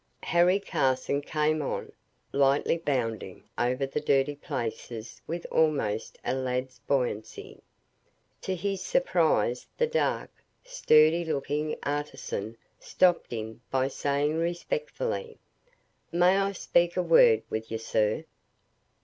Harry 0.23 0.59
Carson 0.59 1.21
came 1.21 1.61
on, 1.61 1.91
lightly 2.31 2.75
bounding 2.79 3.43
over 3.55 3.85
the 3.85 4.01
dirty 4.01 4.35
places 4.35 5.21
with 5.27 5.45
almost 5.51 6.17
a 6.25 6.33
lad's 6.33 6.79
buoyancy. 6.87 7.61
To 8.41 8.55
his 8.55 8.81
surprise 8.83 9.67
the 9.77 9.85
dark, 9.85 10.31
sturdy 10.63 11.23
looking 11.23 11.77
artisan 11.83 12.57
stopped 12.79 13.31
him 13.31 13.61
by 13.69 13.89
saying 13.89 14.37
respectfully, 14.39 15.37
"May 16.11 16.35
I 16.35 16.53
speak 16.53 16.97
a 16.97 17.03
word 17.03 17.43
wi' 17.51 17.61
you, 17.67 17.77
sir?" 17.77 18.23